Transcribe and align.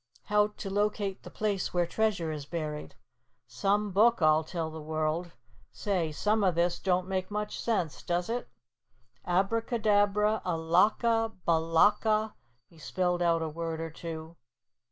'HOW 0.23 0.47
TO 0.57 0.71
LOCATE 0.71 1.21
THE 1.21 1.29
PLACE 1.29 1.75
WHERE 1.75 1.85
TREASURE 1.85 2.31
IS 2.31 2.47
BURIED.' 2.47 2.95
Some 3.45 3.91
book, 3.91 4.19
I'll 4.19 4.43
tell 4.43 4.71
the 4.71 4.81
world! 4.81 5.33
Say, 5.71 6.11
some 6.11 6.43
of 6.43 6.55
this 6.55 6.79
don't 6.79 7.07
make 7.07 7.29
much 7.29 7.59
sense, 7.61 8.01
does 8.01 8.27
it? 8.27 8.49
'Abacadabra, 9.27 10.41
alaka, 10.43 11.33
balaka,'" 11.47 12.33
he 12.71 12.79
spelled 12.79 13.21
out 13.21 13.43
a 13.43 13.47
word 13.47 13.79
or 13.79 13.91
two. 13.91 14.37